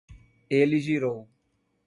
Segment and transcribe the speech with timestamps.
[0.49, 1.29] Ele girou